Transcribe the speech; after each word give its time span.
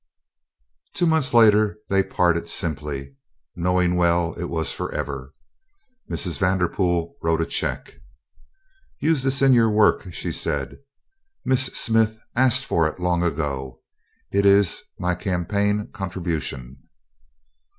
Two 0.95 1.05
months 1.05 1.31
later 1.31 1.77
they 1.89 2.01
parted 2.01 2.49
simply, 2.49 3.17
knowing 3.55 3.95
well 3.95 4.33
it 4.33 4.45
was 4.49 4.71
forever. 4.71 5.35
Mrs. 6.09 6.39
Vanderpool 6.39 7.17
wrote 7.21 7.39
a 7.39 7.45
check. 7.45 7.97
"Use 8.97 9.21
this 9.21 9.43
in 9.43 9.53
your 9.53 9.69
work," 9.69 10.11
she 10.11 10.31
said. 10.31 10.79
"Miss 11.45 11.67
Smith 11.77 12.17
asked 12.35 12.65
for 12.65 12.87
it 12.87 12.99
long 12.99 13.21
ago. 13.21 13.83
It 14.31 14.43
is 14.43 14.81
my 14.97 15.13
campaign 15.13 15.89
contribution." 15.93 16.77